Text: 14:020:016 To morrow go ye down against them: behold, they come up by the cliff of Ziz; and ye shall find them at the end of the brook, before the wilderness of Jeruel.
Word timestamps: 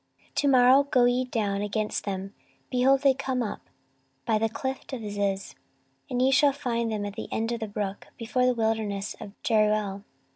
14:020:016 0.29 0.33
To 0.41 0.47
morrow 0.47 0.83
go 0.85 1.05
ye 1.05 1.25
down 1.25 1.61
against 1.61 2.05
them: 2.05 2.33
behold, 2.71 3.01
they 3.03 3.13
come 3.13 3.43
up 3.43 3.69
by 4.25 4.39
the 4.39 4.49
cliff 4.49 4.79
of 4.91 5.07
Ziz; 5.11 5.53
and 6.09 6.19
ye 6.19 6.31
shall 6.31 6.51
find 6.53 6.91
them 6.91 7.05
at 7.05 7.13
the 7.15 7.29
end 7.31 7.51
of 7.51 7.59
the 7.59 7.67
brook, 7.67 8.07
before 8.17 8.47
the 8.47 8.55
wilderness 8.55 9.15
of 9.19 9.33
Jeruel. 9.43 10.03